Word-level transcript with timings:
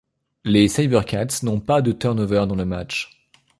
Les 0.45 0.67
SaberCats 0.67 1.43
n'ont 1.43 1.59
pas 1.59 1.83
de 1.83 1.91
turn-over 1.91 2.47
dans 2.47 2.55
le 2.55 2.65
match. 2.65 3.11